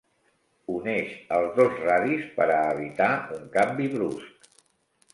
Uneix 0.77 1.11
els 1.37 1.53
dos 1.59 1.77
radis 1.89 2.25
per 2.39 2.49
a 2.57 2.59
evitar 2.73 3.13
un 3.39 3.49
canvi 3.59 3.91
brusc. 3.97 4.55